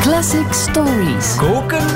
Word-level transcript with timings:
Classic 0.00 0.52
Stories. 0.52 1.36
Koken 1.36 1.86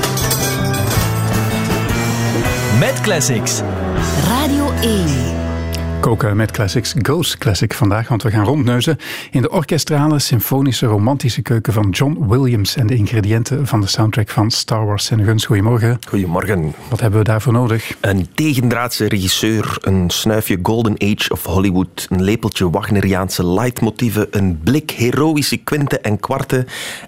met 2.79 3.01
classics. 3.01 3.63
Radio 4.29 4.71
1. 4.81 5.44
Koken 6.05 6.37
met 6.37 6.51
Classics 6.51 6.95
Ghost 6.99 7.39
Classic 7.39 7.75
vandaag, 7.75 8.09
want 8.09 8.23
we 8.23 8.31
gaan 8.31 8.45
rondneuzen 8.45 8.97
in 9.31 9.43
de 9.43 9.51
orkestrale, 9.51 10.19
symfonische, 10.19 10.87
romantische 10.87 11.43
keuken 11.43 11.73
van 11.73 11.91
John 11.91 12.27
Williams 12.29 12.77
en 12.77 12.87
de 12.87 12.95
ingrediënten 12.95 13.67
van 13.67 13.81
de 13.81 13.87
soundtrack 13.87 14.29
van 14.31 14.51
Star 14.51 14.87
Wars. 14.87 15.11
En 15.11 15.25
Guns, 15.25 15.47
goedemorgen. 15.47 15.99
Goedemorgen. 16.09 16.75
Wat 16.89 17.01
hebben 17.01 17.19
we 17.19 17.25
daarvoor 17.25 17.53
nodig? 17.53 17.97
Een 18.01 18.29
tegendraadse 18.35 19.09
regisseur, 19.09 19.77
een 19.81 20.11
snuifje 20.11 20.59
Golden 20.63 20.95
Age 20.99 21.33
of 21.33 21.45
Hollywood, 21.45 22.07
een 22.11 22.23
lepeltje 22.23 22.71
Wagneriaanse 22.71 23.47
leidmotieven, 23.47 24.27
een 24.31 24.61
blik 24.65 24.91
heroïsche 24.91 25.57
kwinten 25.57 26.03
en 26.03 26.21
kwarten 26.21 26.67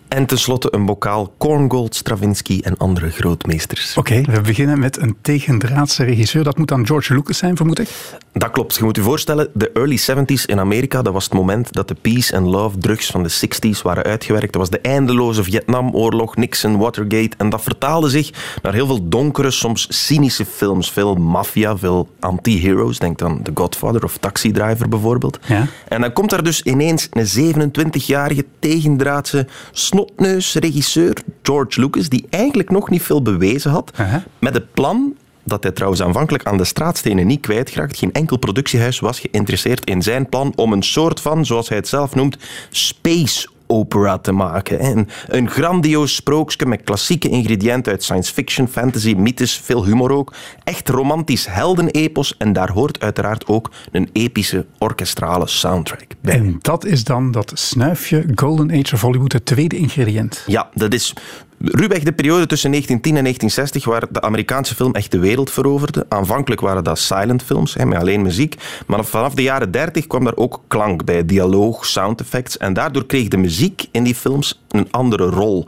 en 0.09 0.27
tenslotte 0.27 0.75
een 0.75 0.87
bokaal 0.87 1.35
Korngold, 1.39 1.95
Stravinsky 1.95 2.61
en 2.63 2.77
andere 2.77 3.11
grootmeesters. 3.11 3.97
Oké, 3.97 4.21
we 4.21 4.41
beginnen 4.41 4.79
met 4.79 4.99
een 4.99 5.17
tegendraadse 5.23 6.05
regisseur. 6.05 6.45
Dat 6.45 6.59
moet 6.59 6.69
dan 6.69 6.87
George 6.87 7.15
Lucas 7.15 7.39
zijn, 7.39 7.57
vermoed 7.57 7.79
ik? 7.79 7.89
Dat 8.33 8.51
klopt. 8.51 8.79
Moet 8.87 8.97
je 8.97 9.03
voorstellen, 9.03 9.49
de 9.55 9.71
early 9.73 9.99
70s 9.99 10.45
in 10.45 10.59
Amerika, 10.59 11.03
dat 11.03 11.13
was 11.13 11.25
het 11.25 11.33
moment 11.33 11.73
dat 11.73 11.89
de 11.89 11.95
peace 11.95 12.37
and 12.37 12.47
love 12.47 12.79
drugs 12.79 13.11
van 13.11 13.23
de 13.23 13.31
60s 13.31 13.83
waren 13.83 14.05
uitgewerkt. 14.05 14.53
Dat 14.53 14.61
was 14.61 14.71
de 14.71 14.81
eindeloze 14.81 15.43
Vietnamoorlog, 15.43 16.37
Nixon, 16.37 16.77
Watergate. 16.77 17.31
En 17.37 17.49
dat 17.51 17.63
vertaalde 17.63 18.09
zich 18.09 18.31
naar 18.63 18.73
heel 18.73 18.87
veel 18.87 19.09
donkere, 19.09 19.51
soms 19.51 19.87
cynische 19.89 20.45
films. 20.45 20.91
Veel 20.91 21.15
maffia, 21.15 21.77
veel 21.77 22.09
anti-heroes. 22.21 22.99
Denk 22.99 23.23
aan 23.23 23.43
The 23.43 23.51
Godfather 23.55 24.05
of 24.05 24.17
Taxi 24.19 24.53
Driver 24.53 24.89
bijvoorbeeld. 24.89 25.39
Ja. 25.47 25.67
En 25.89 26.01
dan 26.01 26.13
komt 26.13 26.31
daar 26.31 26.43
dus 26.43 26.63
ineens 26.63 27.09
een 27.13 27.55
27-jarige 27.55 28.45
tegendraadse 28.59 29.47
snotneus 29.73 30.55
regisseur, 30.55 31.17
George 31.43 31.81
Lucas, 31.81 32.09
die 32.09 32.27
eigenlijk 32.31 32.71
nog 32.71 32.91
niet 32.91 33.03
veel 33.03 33.23
bewezen 33.23 33.71
had, 33.71 33.91
met 34.39 34.55
het 34.55 34.73
plan 34.75 35.15
dat 35.47 35.63
hij 35.63 35.73
trouwens 35.73 36.03
aanvankelijk 36.03 36.45
aan 36.45 36.57
de 36.57 36.65
straatstenen 36.65 37.27
niet 37.27 37.41
kwijtgeraakt. 37.41 37.99
Geen 37.99 38.13
enkel 38.13 38.37
productiehuis 38.37 39.01
was 39.01 39.21
geïnteresseerd 39.21 39.85
in 39.85 40.03
zijn 40.03 40.29
plan 40.29 40.53
om 40.57 40.73
een 40.73 40.83
soort 40.83 41.21
van, 41.21 41.47
zoals 41.47 41.69
hij 41.69 41.79
het 41.79 41.89
zelf 41.89 42.15
noemt, 42.15 42.37
space 42.71 43.49
opera 43.67 44.19
te 44.19 44.33
maken. 44.33 44.79
En 44.79 45.09
een 45.27 45.51
grandioos 45.51 46.15
sprookje 46.15 46.67
met 46.67 46.83
klassieke 46.85 47.29
ingrediënten 47.29 47.93
uit 47.93 48.03
science 48.03 48.33
fiction, 48.33 48.69
fantasy, 48.69 49.15
mythes, 49.15 49.57
veel 49.59 49.85
humor 49.85 50.11
ook. 50.11 50.35
Echt 50.65 50.89
romantisch 50.89 51.47
heldenepos 51.47 52.37
en 52.37 52.53
daar 52.53 52.71
hoort 52.71 53.01
uiteraard 53.01 53.47
ook 53.47 53.71
een 53.93 54.09
epische 54.13 54.67
orkestrale 54.79 55.47
soundtrack 55.47 56.07
bij. 56.21 56.35
En 56.35 56.59
dat 56.61 56.85
is 56.85 57.05
dan 57.05 57.31
dat 57.31 57.53
snuifje 57.55 58.25
Golden 58.35 58.71
Age 58.71 58.95
of 58.95 59.01
Hollywood, 59.01 59.33
het 59.33 59.47
tweede 59.47 59.77
ingrediënt. 59.77 60.43
Ja, 60.47 60.69
dat 60.75 60.95
is 60.95 61.15
ruwweg 61.59 62.03
de 62.03 62.13
periode 62.13 62.47
tussen 62.47 62.71
1910 62.71 63.17
en 63.17 63.23
1960 63.23 63.85
waar 63.85 64.13
de 64.13 64.21
Amerikaanse 64.21 64.75
film 64.75 64.95
echt 64.95 65.11
de 65.11 65.19
wereld 65.19 65.51
veroverde. 65.51 66.07
Aanvankelijk 66.09 66.61
waren 66.61 66.85
dat 66.85 66.99
silent 66.99 67.43
films, 67.43 67.75
hè, 67.75 67.87
met 67.87 67.99
alleen 67.99 68.23
muziek. 68.23 68.55
Maar 68.87 69.05
vanaf 69.05 69.35
de 69.35 69.43
jaren 69.43 69.71
30 69.71 70.07
kwam 70.07 70.25
daar 70.25 70.37
ook 70.37 70.61
klank 70.67 71.05
bij, 71.05 71.25
dialoog, 71.25 71.87
sound 71.87 72.21
effects. 72.21 72.57
En 72.57 72.73
daardoor 72.73 73.07
kreeg 73.07 73.29
de 73.29 73.37
muziek 73.37 73.87
in 73.91 74.05
die 74.05 74.15
films 74.15 74.63
een 74.69 74.89
andere 74.91 75.25
rol. 75.25 75.67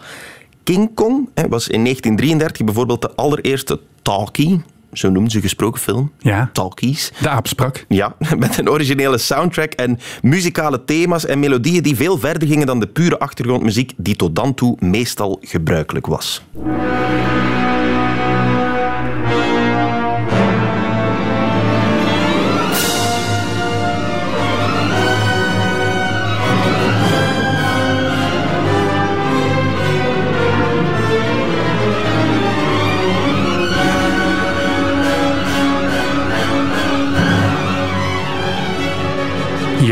King 0.62 0.94
Kong 0.94 1.28
hè, 1.34 1.48
was 1.48 1.68
in 1.68 1.82
1933 1.82 2.64
bijvoorbeeld 2.64 3.02
de 3.02 3.14
allereerste 3.14 3.80
talkie, 4.02 4.62
zo 4.92 5.10
noemden 5.10 5.30
ze 5.32 5.40
gesproken 5.40 5.80
film, 5.80 6.12
Ja. 6.18 6.50
talkies. 6.52 7.12
De 7.20 7.28
aap 7.28 7.46
sprak. 7.46 7.84
Ja, 7.88 8.16
met 8.38 8.58
een 8.58 8.70
originele 8.70 9.18
soundtrack 9.18 9.72
en 9.72 9.98
muzikale 10.22 10.84
thema's 10.84 11.26
en 11.26 11.38
melodieën 11.38 11.82
die 11.82 11.96
veel 11.96 12.18
verder 12.18 12.48
gingen 12.48 12.66
dan 12.66 12.80
de 12.80 12.86
pure 12.86 13.18
achtergrondmuziek 13.18 13.92
die 13.96 14.16
tot 14.16 14.36
dan 14.36 14.54
toe 14.54 14.76
meestal 14.80 15.38
gebruikelijk 15.42 16.06
was. 16.06 16.42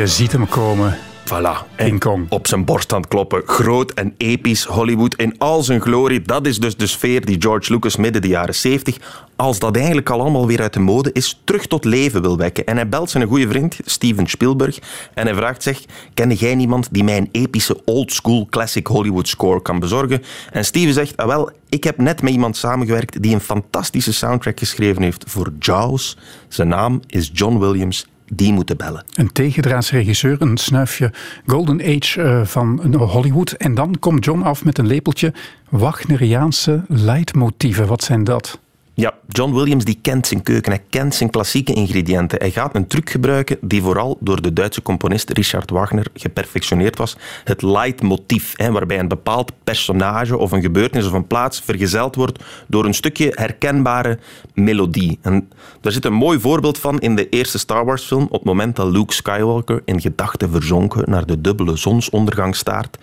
Je 0.07 0.13
ziet 0.13 0.33
hem 0.33 0.49
komen. 0.49 0.99
Voilà. 1.25 1.77
En 1.77 1.99
Kong. 1.99 2.27
Op 2.29 2.47
zijn 2.47 2.65
borst 2.65 2.93
aan 2.93 3.01
het 3.01 3.09
kloppen. 3.09 3.43
Groot 3.47 3.91
en 3.93 4.15
episch 4.17 4.65
Hollywood 4.65 5.15
in 5.15 5.39
al 5.39 5.63
zijn 5.63 5.81
glorie. 5.81 6.23
Dat 6.23 6.47
is 6.47 6.59
dus 6.59 6.77
de 6.77 6.87
sfeer 6.87 7.25
die 7.25 7.41
George 7.41 7.73
Lucas 7.73 7.97
midden 7.97 8.23
de 8.23 8.29
jaren 8.29 8.55
70, 8.55 8.97
als 9.37 9.59
dat 9.59 9.77
eigenlijk 9.77 10.11
al 10.11 10.21
allemaal 10.21 10.47
weer 10.47 10.61
uit 10.61 10.73
de 10.73 10.81
mode 10.81 11.13
is, 11.13 11.41
terug 11.45 11.67
tot 11.67 11.85
leven 11.85 12.23
wil 12.23 12.37
wekken. 12.37 12.67
En 12.67 12.77
hij 12.77 12.89
belt 12.89 13.11
zijn 13.11 13.27
goede 13.27 13.49
vriend 13.49 13.79
Steven 13.85 14.27
Spielberg 14.27 14.79
en 15.15 15.27
hij 15.27 15.35
vraagt 15.35 15.63
zich, 15.63 15.85
ken 16.15 16.33
jij 16.33 16.55
niemand 16.55 16.89
die 16.91 17.05
mij 17.05 17.17
een 17.17 17.29
epische 17.33 17.81
old-school 17.85 18.47
classic 18.51 18.87
Hollywood 18.87 19.29
score 19.29 19.63
kan 19.63 19.79
bezorgen? 19.79 20.23
En 20.53 20.65
Steven 20.65 20.93
zegt, 20.93 21.17
ah 21.17 21.27
wel, 21.27 21.51
ik 21.69 21.85
heb 21.85 21.99
net 21.99 22.23
met 22.23 22.33
iemand 22.33 22.57
samengewerkt 22.57 23.23
die 23.23 23.35
een 23.35 23.41
fantastische 23.41 24.13
soundtrack 24.13 24.59
geschreven 24.59 25.03
heeft 25.03 25.25
voor 25.27 25.53
Jaws. 25.59 26.17
Zijn 26.49 26.69
naam 26.69 27.01
is 27.07 27.31
John 27.33 27.59
Williams. 27.59 28.07
Die 28.33 28.53
moeten 28.53 28.77
bellen. 28.77 29.05
Een 29.15 29.33
tegendraadse 29.33 29.97
regisseur, 29.97 30.43
een 30.43 30.57
snuifje 30.57 31.13
Golden 31.47 31.81
Age 31.81 32.23
eh, 32.23 32.45
van 32.45 32.95
Hollywood. 32.97 33.53
En 33.53 33.75
dan 33.75 33.97
komt 33.99 34.25
John 34.25 34.43
af 34.43 34.65
met 34.65 34.79
een 34.79 34.87
lepeltje 34.87 35.33
Wagneriaanse 35.69 36.85
leidmotieven. 36.89 37.87
Wat 37.87 38.03
zijn 38.03 38.25
dat? 38.25 38.59
Ja, 38.99 39.15
John 39.29 39.55
Williams 39.55 39.85
die 39.85 39.99
kent 40.03 40.27
zijn 40.27 40.43
keuken, 40.43 40.73
hij 40.73 40.83
kent 40.91 41.15
zijn 41.15 41.31
klassieke 41.31 41.73
ingrediënten. 41.73 42.39
Hij 42.39 42.51
gaat 42.51 42.75
een 42.75 42.87
truc 42.87 43.11
gebruiken 43.11 43.59
die 43.61 43.83
vooral 43.83 44.17
door 44.21 44.43
de 44.43 44.53
Duitse 44.53 44.83
componist 44.83 45.31
Richard 45.31 45.71
Wagner 45.71 46.07
geperfectioneerd 46.15 46.99
was. 46.99 47.17
Het 47.45 47.63
leidmotief, 47.63 48.55
waarbij 48.57 48.99
een 48.99 49.09
bepaald 49.09 49.53
personage 49.65 50.39
of 50.39 50.53
een 50.53 50.63
gebeurtenis 50.63 51.07
of 51.07 51.13
een 51.13 51.27
plaats 51.27 51.61
vergezeld 51.61 52.15
wordt 52.15 52.45
door 52.67 52.85
een 52.85 52.95
stukje 52.95 53.33
herkenbare 53.35 54.19
melodie. 54.55 55.19
En 55.23 55.49
daar 55.81 55.93
zit 55.93 56.05
een 56.05 56.13
mooi 56.13 56.41
voorbeeld 56.41 56.79
van 56.79 56.99
in 56.99 57.17
de 57.17 57.29
eerste 57.29 57.59
Star 57.59 57.85
Wars 57.85 58.05
film, 58.05 58.23
op 58.23 58.33
het 58.33 58.45
moment 58.45 58.77
dat 58.77 58.93
Luke 58.93 59.15
Skywalker 59.15 59.83
in 59.85 60.01
gedachten 60.01 60.51
verzonken 60.51 61.11
naar 61.11 61.27
de 61.27 61.41
dubbele 61.41 61.77
zonsondergang 61.77 62.57
staart. 62.57 62.99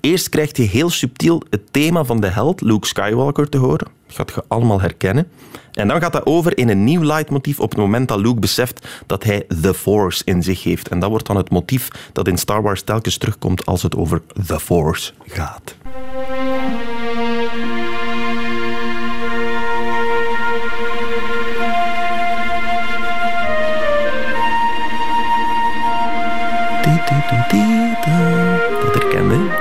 Eerst 0.00 0.28
krijg 0.28 0.56
je 0.56 0.62
heel 0.62 0.90
subtiel 0.90 1.42
het 1.50 1.72
thema 1.72 2.04
van 2.04 2.20
de 2.20 2.26
held 2.26 2.60
Luke 2.60 2.86
Skywalker 2.86 3.48
te 3.48 3.58
horen. 3.58 3.88
Dat 4.06 4.16
gaat 4.16 4.32
je 4.34 4.44
allemaal 4.48 4.80
herkennen. 4.80 5.28
En 5.72 5.88
dan 5.88 6.00
gaat 6.00 6.12
dat 6.12 6.26
over 6.26 6.58
in 6.58 6.68
een 6.68 6.84
nieuw 6.84 7.02
leidmotief 7.02 7.60
op 7.60 7.70
het 7.70 7.78
moment 7.78 8.08
dat 8.08 8.18
Luke 8.18 8.40
beseft 8.40 8.88
dat 9.06 9.24
hij 9.24 9.46
The 9.60 9.74
Force 9.74 10.22
in 10.24 10.42
zich 10.42 10.62
heeft. 10.62 10.88
En 10.88 10.98
dat 10.98 11.10
wordt 11.10 11.26
dan 11.26 11.36
het 11.36 11.50
motief 11.50 11.88
dat 12.12 12.28
in 12.28 12.38
Star 12.38 12.62
Wars 12.62 12.82
telkens 12.82 13.16
terugkomt 13.16 13.66
als 13.66 13.82
het 13.82 13.96
over 13.96 14.22
The 14.46 14.60
Force 14.60 15.12
gaat. 15.26 15.76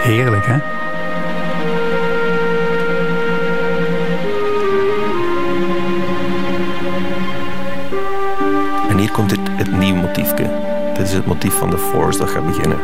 Heerlijk, 0.05 0.45
hè? 0.45 0.53
En 8.89 8.97
hier 8.97 9.11
komt 9.11 9.31
het, 9.31 9.39
het 9.51 9.71
nieuw 9.71 9.95
motiefje. 9.95 10.49
Dit 10.97 11.07
is 11.07 11.13
het 11.13 11.25
motief 11.25 11.53
van 11.53 11.69
de 11.69 11.77
Force 11.77 12.19
dat 12.19 12.29
gaat 12.29 12.45
beginnen. 12.45 12.79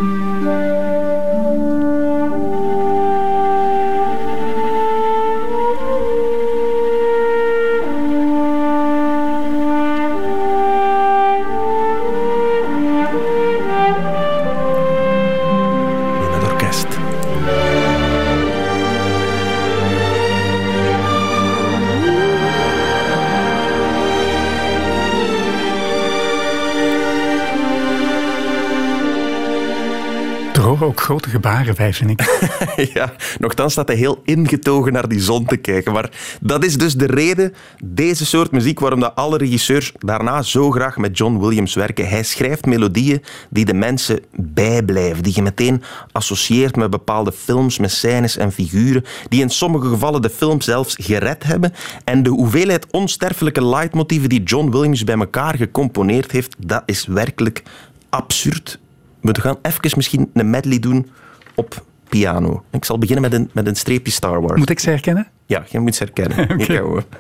Ook 30.84 31.02
grote 31.02 31.30
gebaren 31.30 31.76
bij, 31.76 31.94
vind 31.94 32.10
ik. 32.10 32.50
ja, 32.94 33.14
nogthans 33.40 33.72
staat 33.72 33.88
hij 33.88 33.98
heel 33.98 34.22
ingetogen 34.24 34.94
naar 34.94 35.08
die 35.08 35.20
zon 35.20 35.46
te 35.46 35.58
kijken. 35.58 35.94
Maar 35.94 36.10
dat 36.42 36.66
is 36.66 36.78
dus 36.78 36.94
de 36.94 37.06
reden, 37.06 37.54
deze 37.84 38.26
soort 38.26 38.52
muziek, 38.52 38.80
waarom 38.80 39.00
dat 39.00 39.16
alle 39.16 39.38
regisseurs 39.38 39.92
daarna 40.00 40.42
zo 40.42 40.72
graag 40.72 40.98
met 40.98 41.18
John 41.18 41.40
Williams 41.40 41.74
werken. 41.74 42.10
Hij 42.10 42.24
schrijft 42.24 42.66
melodieën 42.66 43.24
die 43.50 43.66
de 43.66 43.74
mensen 43.74 44.20
bijblijven, 44.36 45.24
die 45.24 45.36
je 45.36 45.42
meteen 45.42 45.84
associeert 46.12 46.76
met 46.76 46.90
bepaalde 46.90 47.32
films, 47.32 47.78
met 47.78 47.92
scènes 47.92 48.38
en 48.38 48.52
figuren, 48.52 49.04
die 49.30 49.42
in 49.42 49.50
sommige 49.50 49.88
gevallen 49.88 50.22
de 50.22 50.30
film 50.30 50.62
zelfs 50.62 50.96
gered 51.00 51.44
hebben. 51.44 51.74
En 52.04 52.24
de 52.24 52.30
hoeveelheid 52.30 52.88
onsterfelijke 52.92 53.66
leidmotieven 53.66 54.30
die 54.30 54.44
John 54.44 54.72
Williams 54.72 55.04
bij 55.04 55.18
elkaar 55.18 55.56
gecomponeerd 55.56 56.32
heeft, 56.32 56.56
dat 56.58 56.84
is 56.86 57.06
werkelijk 57.06 57.64
absurd. 58.10 58.80
We 59.22 59.42
gaan 59.42 59.58
even 59.62 59.92
misschien 59.96 60.30
een 60.34 60.50
medley 60.50 60.80
doen 60.80 61.10
op 61.56 61.84
piano. 62.10 62.64
Ik 62.72 62.86
zal 62.86 62.98
beginnen 62.98 63.30
met 63.32 63.40
een, 63.40 63.50
met 63.54 63.68
een 63.68 63.76
streepje 63.76 64.12
Star 64.12 64.42
Wars. 64.42 64.60
Moet 64.60 64.70
ik 64.70 64.80
ze 64.80 64.90
herkennen? 64.90 65.28
Ja, 65.46 65.64
je 65.70 65.80
moet 65.80 65.96
ze 65.96 66.04
herkennen. 66.04 66.58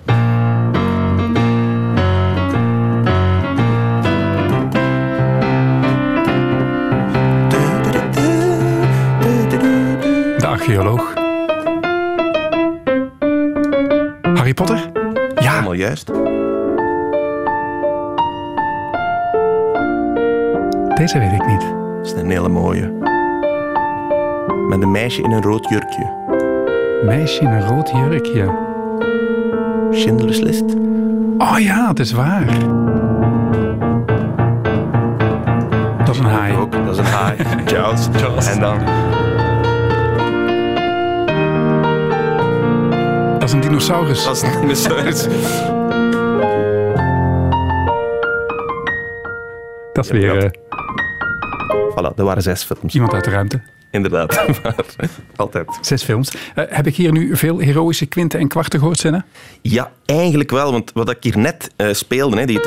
De 10.38 10.48
archeoloog. 10.48 11.14
Harry 14.36 14.54
Potter? 14.54 14.92
Ja, 15.36 15.52
Helemaal 15.52 15.74
juist. 15.74 16.08
deze 20.96 21.20
weet 21.20 21.32
ik 21.32 21.48
niet. 21.48 21.81
Dat 22.02 22.06
is 22.16 22.22
een 22.22 22.30
hele 22.30 22.50
mooie. 22.50 22.92
Met 24.70 24.82
een 24.82 24.92
meisje 24.92 25.22
in 25.22 25.32
een 25.32 25.42
rood 25.42 25.70
jurkje. 25.70 26.10
Meisje 27.06 27.42
in 27.42 27.48
een 27.52 27.68
rood 27.68 27.90
jurkje. 27.90 28.50
Schindler's 29.92 30.40
List. 30.40 30.64
Oh 31.38 31.56
ja, 31.60 31.88
het 31.88 32.00
is 32.00 32.12
waar. 32.12 32.46
Dat 36.06 36.10
is 36.16 36.20
een 36.20 36.26
haai. 36.26 36.56
Ook, 36.58 36.72
dat 36.72 36.90
is 36.90 36.98
een 36.98 37.04
haai. 37.06 37.38
Jaws. 37.66 38.08
Jaws. 38.20 38.54
En 38.54 38.60
dan... 38.60 38.78
Dat 43.34 43.44
is 43.50 43.54
een 43.54 43.62
dinosaurus. 43.62 44.24
Dat 44.26 44.36
is 44.36 44.42
een 44.42 44.62
dinosaurus. 44.62 45.28
Dat 49.94 50.06
is 50.06 50.12
Ja, 50.12 50.18
weer 50.18 50.34
dat- 50.42 50.44
eh, 50.44 50.61
Voilà, 52.02 52.14
er 52.16 52.24
waren 52.24 52.44
zes 52.44 52.64
films. 52.64 52.94
iemand 52.94 53.14
uit 53.14 53.24
de 53.24 53.30
ruimte. 53.30 53.62
Inderdaad. 53.92 54.42
Maar 54.64 54.76
altijd. 55.36 55.68
Zes 55.82 56.04
films. 56.04 56.32
Eh, 56.56 56.64
heb 56.68 56.88
ik 56.88 56.96
hier 56.96 57.12
nu 57.12 57.38
veel 57.38 57.60
heroïsche 57.60 58.06
kwinten 58.06 58.40
en 58.40 58.48
kwarten 58.48 58.80
gehoord, 58.80 59.00
Senna? 59.00 59.26
Ja, 59.62 59.92
eigenlijk 60.06 60.52
wel. 60.52 60.72
Want 60.72 60.92
wat 60.94 61.10
ik 61.10 61.18
hier 61.24 61.38
net 61.38 61.72
eh, 61.76 61.94
speelde, 61.94 62.38
hè, 62.40 62.46
die, 62.46 62.60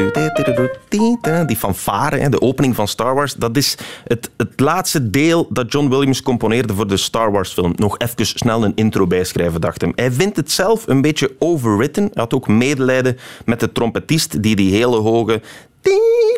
die 1.46 1.56
fanfare, 1.56 2.16
hè, 2.16 2.28
de 2.28 2.40
opening 2.40 2.74
van 2.74 2.88
Star 2.88 3.14
Wars, 3.14 3.34
dat 3.34 3.56
is 3.56 3.76
het, 4.04 4.30
het 4.36 4.60
laatste 4.60 5.10
deel 5.10 5.46
dat 5.50 5.72
John 5.72 5.88
Williams 5.88 6.22
componeerde 6.22 6.74
voor 6.74 6.86
de 6.86 6.96
Star 6.96 7.32
Wars 7.32 7.52
film. 7.52 7.72
Nog 7.76 7.98
even 7.98 8.26
snel 8.26 8.64
een 8.64 8.74
intro 8.74 9.06
bijschrijven, 9.06 9.60
dacht 9.60 9.80
hem. 9.80 9.92
Hij 9.94 10.12
vindt 10.12 10.36
het 10.36 10.50
zelf 10.50 10.86
een 10.86 11.00
beetje 11.00 11.34
overwritten. 11.38 12.02
Hij 12.02 12.12
had 12.14 12.34
ook 12.34 12.48
medelijden 12.48 13.18
met 13.44 13.60
de 13.60 13.72
trompetist 13.72 14.42
die 14.42 14.56
die 14.56 14.74
hele 14.74 14.96
hoge 14.96 15.40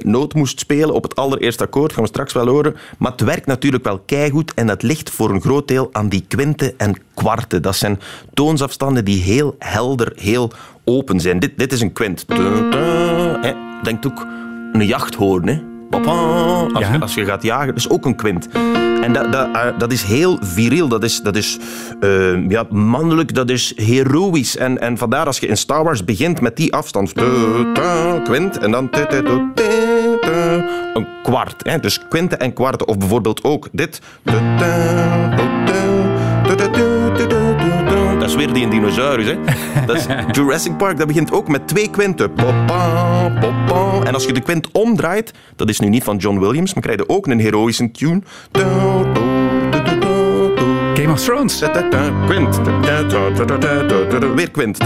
noot 0.04 0.34
moest 0.34 0.60
spelen 0.60 0.94
op 0.94 1.02
het 1.02 1.16
allereerste 1.16 1.64
akkoord, 1.64 1.92
gaan 1.92 2.02
we 2.02 2.08
straks 2.08 2.32
wel 2.32 2.46
horen. 2.46 2.76
Maar 2.98 3.12
het 3.12 3.20
werkt 3.20 3.46
natuurlijk 3.46 3.84
wel 3.84 3.98
keigoed 3.98 4.54
en 4.54 4.66
dat 4.66 4.82
ligt 4.82 5.10
voor 5.10 5.30
een 5.30 5.40
groot 5.40 5.68
deel 5.68 5.88
aan 5.92 6.08
die 6.08 6.24
kwinten 6.28 6.78
en 6.78 6.96
kwarten. 7.14 7.62
Dat 7.62 7.76
zijn 7.76 8.00
toonsafstanden 8.34 9.04
die 9.04 9.22
heel 9.22 9.56
helder, 9.58 10.12
heel 10.16 10.52
open 10.84 11.20
zijn. 11.20 11.38
Dit, 11.38 11.58
dit 11.58 11.72
is 11.72 11.80
een 11.80 11.92
kwint. 11.92 12.24
Hè, 12.28 13.52
Denkt 13.82 14.06
ook 14.06 14.26
een 14.72 14.86
jachthoorn. 14.86 15.48
Hè. 15.48 15.75
Als, 15.90 16.82
Ja. 16.84 16.92
je, 16.92 17.00
als 17.00 17.14
je 17.14 17.24
gaat 17.24 17.42
jagen, 17.42 17.66
dat 17.66 17.76
is 17.76 17.88
ook 17.90 18.04
een 18.04 18.16
kwint. 18.16 18.48
En 19.02 19.12
dat, 19.12 19.32
dat, 19.32 19.46
eh, 19.52 19.62
dat 19.78 19.92
is 19.92 20.02
heel 20.02 20.38
viriel, 20.40 20.88
dat 20.88 21.04
is, 21.04 21.20
dat 21.20 21.36
is 21.36 21.58
eh, 22.00 22.48
ja, 22.48 22.64
mannelijk, 22.70 23.34
dat 23.34 23.50
is 23.50 23.72
heroïs. 23.76 24.56
En, 24.56 24.80
en 24.80 24.98
vandaar 24.98 25.26
als 25.26 25.38
je 25.38 25.46
in 25.46 25.56
Star 25.56 25.84
Wars 25.84 26.04
begint 26.04 26.40
met 26.40 26.56
die 26.56 26.72
afstand, 26.74 27.12
kwint, 28.24 28.58
en 28.58 28.70
dan 28.70 28.88
een 30.94 31.06
kwart. 31.22 31.54
Hè? 31.62 31.78
Dus 31.80 32.00
kwinten 32.08 32.40
en 32.40 32.52
kwarten. 32.52 32.88
Of 32.88 32.98
bijvoorbeeld 32.98 33.44
ook 33.44 33.68
dit. 33.72 34.00
Dat 38.26 38.34
is 38.34 38.44
weer 38.44 38.54
die 38.54 38.64
een 38.64 38.70
dinosaurus. 38.70 39.26
Hè? 39.26 39.36
Dat 39.86 39.96
is 39.96 40.06
Jurassic 40.32 40.76
Park, 40.76 40.98
dat 40.98 41.06
begint 41.06 41.32
ook 41.32 41.48
met 41.48 41.68
twee 41.68 41.90
kwinten. 41.90 42.32
En 44.04 44.14
als 44.14 44.24
je 44.24 44.32
de 44.32 44.40
kwint 44.40 44.68
omdraait, 44.72 45.32
dat 45.56 45.68
is 45.68 45.80
nu 45.80 45.88
niet 45.88 46.04
van 46.04 46.16
John 46.16 46.38
Williams, 46.38 46.74
maar 46.74 46.82
krijg 46.82 46.98
je 46.98 47.08
ook 47.08 47.26
een 47.26 47.40
heroïsche 47.40 47.90
tune. 47.90 48.22
Game 50.94 51.12
of 51.12 51.20
Thrones. 51.20 51.62
Quint. 52.26 52.60
Weer 54.34 54.50
kwint. 54.50 54.78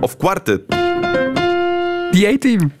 Of 0.00 0.16
kwarten. 0.16 0.64
Die 2.16 2.26
A-team. 2.26 2.72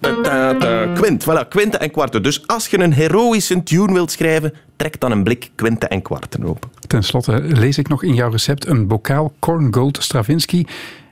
Quint, 0.94 1.24
voilà, 1.24 1.48
kwinten 1.48 1.80
en 1.80 1.90
kwarten. 1.90 2.22
Dus 2.22 2.46
als 2.46 2.68
je 2.68 2.78
een 2.78 2.92
heroïsche 2.92 3.62
tune 3.62 3.92
wilt 3.92 4.10
schrijven, 4.10 4.54
trek 4.76 5.00
dan 5.00 5.10
een 5.10 5.22
blik 5.22 5.50
kwinten 5.54 5.88
en 5.88 6.02
kwarten 6.02 6.44
open. 6.44 6.70
Ten 6.86 7.02
slotte 7.02 7.40
lees 7.42 7.78
ik 7.78 7.88
nog 7.88 8.02
in 8.02 8.14
jouw 8.14 8.30
recept 8.30 8.66
een 8.66 8.86
bokaal 8.86 9.32
Korngold 9.38 10.02
Stravinsky 10.02 10.64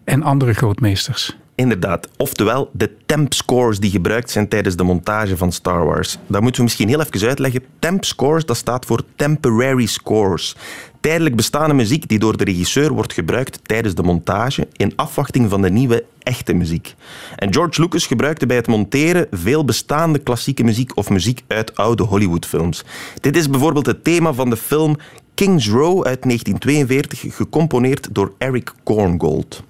en 0.04 0.22
andere 0.22 0.52
grootmeesters. 0.52 1.36
Inderdaad. 1.56 2.08
Oftewel, 2.16 2.70
de 2.72 2.90
temp 3.06 3.32
scores 3.32 3.78
die 3.78 3.90
gebruikt 3.90 4.30
zijn 4.30 4.48
tijdens 4.48 4.76
de 4.76 4.82
montage 4.82 5.36
van 5.36 5.52
Star 5.52 5.84
Wars. 5.84 6.18
Dat 6.26 6.40
moeten 6.40 6.60
we 6.60 6.66
misschien 6.66 6.88
heel 6.88 7.00
even 7.00 7.28
uitleggen. 7.28 7.62
Temp 7.78 8.04
scores, 8.04 8.44
dat 8.44 8.56
staat 8.56 8.86
voor 8.86 9.02
temporary 9.16 9.86
scores. 9.86 10.56
Tijdelijk 11.00 11.36
bestaande 11.36 11.74
muziek 11.74 12.08
die 12.08 12.18
door 12.18 12.36
de 12.36 12.44
regisseur 12.44 12.92
wordt 12.92 13.12
gebruikt 13.12 13.58
tijdens 13.62 13.94
de 13.94 14.02
montage 14.02 14.68
in 14.72 14.92
afwachting 14.96 15.50
van 15.50 15.62
de 15.62 15.70
nieuwe 15.70 16.04
echte 16.18 16.52
muziek. 16.52 16.94
En 17.36 17.52
George 17.52 17.80
Lucas 17.80 18.06
gebruikte 18.06 18.46
bij 18.46 18.56
het 18.56 18.66
monteren 18.66 19.26
veel 19.30 19.64
bestaande 19.64 20.18
klassieke 20.18 20.64
muziek 20.64 20.96
of 20.96 21.10
muziek 21.10 21.42
uit 21.46 21.76
oude 21.76 22.02
Hollywoodfilms. 22.02 22.84
Dit 23.20 23.36
is 23.36 23.50
bijvoorbeeld 23.50 23.86
het 23.86 24.04
thema 24.04 24.32
van 24.32 24.50
de 24.50 24.56
film 24.56 24.96
King's 25.34 25.68
Row 25.68 26.04
uit 26.04 26.22
1942, 26.22 27.36
gecomponeerd 27.36 28.08
door 28.12 28.32
Eric 28.38 28.72
Korngold. 28.82 29.62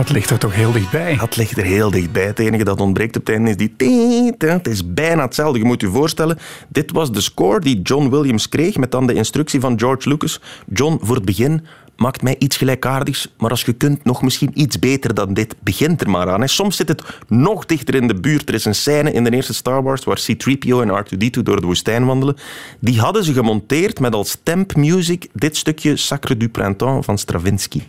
Dat 0.00 0.10
ligt 0.10 0.30
er 0.30 0.38
toch 0.38 0.54
heel 0.54 0.72
dichtbij. 0.72 1.16
Dat 1.16 1.36
ligt 1.36 1.56
er 1.56 1.64
heel 1.64 1.90
dichtbij. 1.90 2.26
Het 2.26 2.38
enige 2.38 2.64
dat 2.64 2.80
ontbreekt 2.80 3.16
op 3.16 3.26
het 3.26 3.34
einde 3.34 3.50
is 3.50 3.56
die... 3.56 4.34
Het 4.38 4.68
is 4.68 4.92
bijna 4.94 5.22
hetzelfde. 5.22 5.58
Je 5.58 5.64
moet 5.64 5.80
je 5.80 5.88
voorstellen, 5.88 6.38
dit 6.68 6.92
was 6.92 7.12
de 7.12 7.20
score 7.20 7.60
die 7.60 7.82
John 7.82 8.08
Williams 8.08 8.48
kreeg 8.48 8.76
met 8.76 8.90
dan 8.90 9.06
de 9.06 9.14
instructie 9.14 9.60
van 9.60 9.78
George 9.78 10.08
Lucas. 10.08 10.40
John, 10.72 10.98
voor 11.02 11.14
het 11.14 11.24
begin 11.24 11.66
maakt 11.96 12.22
mij 12.22 12.36
iets 12.38 12.56
gelijkaardigs, 12.56 13.34
maar 13.38 13.50
als 13.50 13.62
je 13.62 13.72
kunt, 13.72 14.04
nog 14.04 14.22
misschien 14.22 14.50
iets 14.54 14.78
beter 14.78 15.14
dan 15.14 15.34
dit. 15.34 15.56
Begint 15.62 16.00
er 16.00 16.10
maar 16.10 16.30
aan. 16.30 16.48
Soms 16.48 16.76
zit 16.76 16.88
het 16.88 17.02
nog 17.28 17.66
dichter 17.66 17.94
in 17.94 18.08
de 18.08 18.20
buurt. 18.20 18.48
Er 18.48 18.54
is 18.54 18.64
een 18.64 18.74
scène 18.74 19.12
in 19.12 19.24
de 19.24 19.30
eerste 19.30 19.54
Star 19.54 19.82
Wars 19.82 20.04
waar 20.04 20.20
C-3PO 20.26 20.80
en 20.80 21.04
R2-D2 21.04 21.42
door 21.42 21.60
de 21.60 21.66
woestijn 21.66 22.06
wandelen. 22.06 22.36
Die 22.78 23.00
hadden 23.00 23.24
ze 23.24 23.32
gemonteerd 23.32 24.00
met 24.00 24.14
als 24.14 24.38
temp 24.42 24.76
music 24.76 25.28
dit 25.32 25.56
stukje 25.56 25.96
Sacre 25.96 26.36
du 26.36 26.48
Printemps 26.48 27.06
van 27.06 27.18
Stravinsky. 27.18 27.80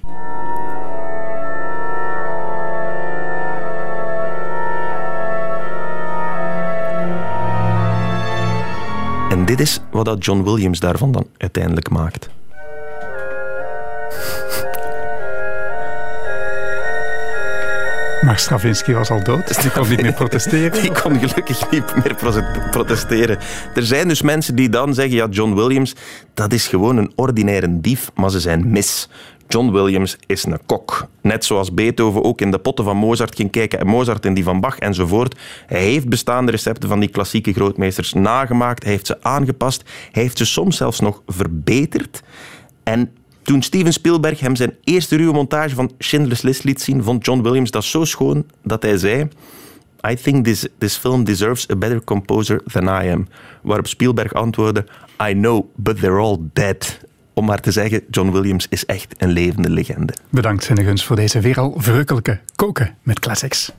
En 9.42 9.48
dit 9.48 9.60
is 9.60 9.80
wat 9.92 10.06
dat 10.06 10.26
John 10.26 10.44
Williams 10.44 10.80
daarvan 10.80 11.12
dan 11.12 11.28
uiteindelijk 11.38 11.90
maakt. 11.90 12.30
Maar 18.32 18.40
Stravinsky 18.40 18.94
was 18.94 19.10
al 19.10 19.24
dood. 19.24 19.62
Die 19.62 19.72
kon 19.72 19.90
niet 19.90 20.02
meer 20.02 20.14
protesteren. 20.14 20.72
Die 20.82 20.92
kon 21.02 21.20
gelukkig 21.20 21.72
niet 21.72 21.96
meer 21.96 22.16
pro- 22.16 22.70
protesteren. 22.70 23.38
Er 23.76 23.84
zijn 23.86 24.08
dus 24.08 24.22
mensen 24.22 24.56
die 24.56 24.70
dan 24.70 24.94
zeggen, 24.94 25.16
ja, 25.16 25.28
John 25.30 25.54
Williams, 25.54 25.96
dat 26.34 26.54
is 26.54 26.68
gewoon 26.68 26.98
een 26.98 27.12
ordinaire 27.16 27.80
dief, 27.82 28.12
maar 28.16 28.30
ze 28.30 28.40
zijn 28.40 28.72
mis. 28.72 29.10
John 29.48 29.72
Williams 29.72 30.18
is 30.26 30.46
een 30.46 30.60
kok. 30.66 31.08
Net 31.22 31.46
zoals 31.46 31.74
Beethoven 31.74 32.24
ook 32.24 32.42
in 32.42 32.52
de 32.52 32.60
potten 32.60 32.86
van 32.86 32.98
Mozart 32.98 33.36
ging 33.36 33.52
kijken 33.52 33.80
en 33.80 33.88
Mozart 33.88 34.26
in 34.26 34.34
die 34.34 34.44
van 34.44 34.60
Bach 34.60 34.80
enzovoort. 34.80 35.40
Hij 35.66 35.82
heeft 35.84 36.10
bestaande 36.10 36.52
recepten 36.52 36.90
van 36.90 37.00
die 37.00 37.10
klassieke 37.10 37.54
grootmeesters 37.54 38.14
nagemaakt. 38.14 38.84
Hij 38.84 38.92
heeft 38.92 39.08
ze 39.08 39.18
aangepast. 39.22 39.84
Hij 40.12 40.24
heeft 40.24 40.38
ze 40.38 40.46
soms 40.46 40.78
zelfs 40.78 41.00
nog 41.00 41.22
verbeterd. 41.28 42.22
En 42.84 43.12
toen 43.44 43.62
Steven 43.62 43.94
Spielberg 43.94 44.40
hem 44.40 44.56
zijn 44.56 44.76
eerste 44.84 45.16
ruwe 45.16 45.34
montage 45.34 45.76
van 45.76 45.92
Schindler's 45.98 46.42
List 46.42 46.64
liet 46.64 46.82
zien, 46.82 47.04
vond 47.04 47.26
John 47.26 47.42
Williams 47.42 47.72
dat 47.72 47.84
zo 47.84 48.06
schoon 48.06 48.46
dat 48.64 48.84
hij 48.84 48.98
zei... 48.98 49.28
I 50.08 50.16
think 50.16 50.46
this, 50.46 50.68
this 50.78 50.98
film 50.98 51.24
deserves 51.24 51.70
a 51.70 51.76
better 51.76 52.04
composer 52.04 52.64
than 52.64 52.84
I 52.84 53.12
am. 53.12 53.28
Waarop 53.62 53.88
Spielberg 53.88 54.34
antwoordde... 54.34 54.86
I 55.30 55.34
know, 55.34 55.66
but 55.76 56.00
they're 56.00 56.20
all 56.20 56.38
dead. 56.54 57.00
Om 57.34 57.46
maar 57.46 57.60
te 57.60 57.72
zeggen, 57.72 58.02
John 58.10 58.32
Williams 58.32 58.68
is 58.70 58.86
echt 58.86 59.16
een 59.18 59.30
levende 59.30 59.70
legende. 59.70 60.14
Bedankt, 60.30 60.66
Gunst, 60.66 61.06
voor 61.06 61.16
deze 61.16 61.40
weer 61.40 61.60
al 61.60 61.74
verrukkelijke 61.78 62.40
koken 62.56 62.96
met 63.04 63.20
classics. 63.20 63.72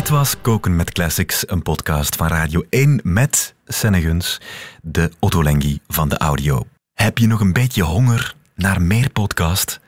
Dit 0.00 0.08
was 0.08 0.40
Koken 0.40 0.76
met 0.76 0.92
Classics, 0.92 1.48
een 1.48 1.62
podcast 1.62 2.16
van 2.16 2.26
Radio 2.26 2.64
1 2.70 3.00
met 3.02 3.54
Seneguns, 3.66 4.40
de 4.82 5.10
Ottolenghi 5.18 5.80
van 5.88 6.08
de 6.08 6.18
audio. 6.18 6.62
Heb 6.94 7.18
je 7.18 7.26
nog 7.26 7.40
een 7.40 7.52
beetje 7.52 7.82
honger 7.82 8.34
naar 8.54 8.82
meer 8.82 9.10
podcast? 9.10 9.80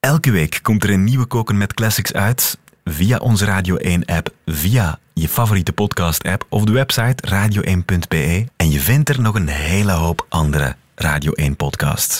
Elke 0.00 0.30
week 0.30 0.58
komt 0.62 0.84
er 0.84 0.90
een 0.90 1.04
nieuwe 1.04 1.26
Koken 1.26 1.58
met 1.58 1.74
Classics 1.74 2.12
uit 2.12 2.58
via 2.84 3.18
onze 3.18 3.44
Radio 3.44 3.76
1-app, 3.76 4.34
via 4.46 4.98
je 5.14 5.28
favoriete 5.28 5.72
podcast-app 5.72 6.46
of 6.48 6.64
de 6.64 6.72
website 6.72 7.28
radio1.be. 7.28 8.46
En 8.56 8.70
je 8.70 8.80
vindt 8.80 9.08
er 9.08 9.20
nog 9.20 9.34
een 9.34 9.48
hele 9.48 9.92
hoop 9.92 10.26
andere 10.28 10.76
Radio 10.94 11.32
1-podcasts. 11.40 12.08